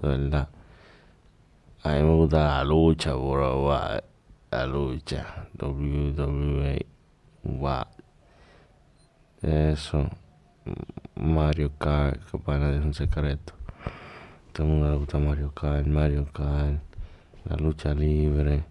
[0.00, 0.48] Verdad.
[1.82, 3.70] A me gusta la lucha, bro.
[4.50, 5.48] La lucha.
[5.60, 6.86] WWE.
[9.42, 10.08] Eso.
[11.14, 13.52] Mario Kart, que para es un secreto.
[14.52, 16.80] Todo el mundo gusta Mario Kart, Mario Kart,
[17.44, 18.64] la lucha libre,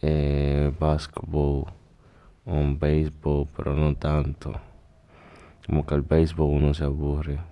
[0.00, 1.64] eh, basketball,
[2.44, 4.52] un béisbol, pero no tanto.
[5.66, 7.51] Como que el béisbol uno se aburre.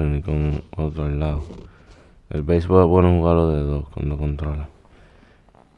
[0.00, 1.42] Ni con otro lado.
[2.30, 4.68] El béisbol es bueno jugarlo de dos cuando controla.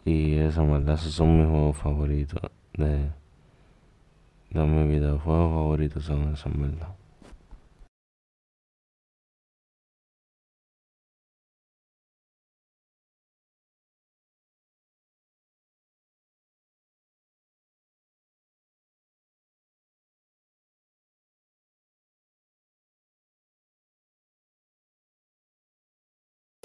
[0.04, 2.40] Y en verdad, esos son mis juegos favoritos
[2.74, 3.10] de,
[4.50, 5.18] de mi vida.
[5.18, 6.88] Juegos favoritos son esos, en verdad.